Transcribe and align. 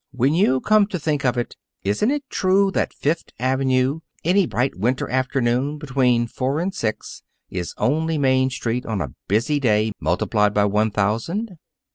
When 0.11 0.33
you 0.33 0.61
come 0.61 0.87
to 0.87 0.97
think 0.97 1.23
of 1.23 1.37
it, 1.37 1.55
isn't 1.83 2.09
it 2.09 2.23
true 2.27 2.71
that 2.71 2.91
Fifth 2.91 3.29
Avenue, 3.37 3.99
any 4.23 4.47
bright 4.47 4.73
winter 4.75 5.07
afternoon 5.07 5.77
between 5.77 6.25
four 6.25 6.59
and 6.59 6.73
six, 6.73 7.21
is 7.51 7.75
only 7.77 8.17
Main 8.17 8.49
Street 8.49 8.83
on 8.83 8.99
a 8.99 9.13
busy 9.27 9.59
day 9.59 9.91
multiplied 9.99 10.55
by 10.55 10.65
one 10.65 10.89
thousand?" 10.89 11.55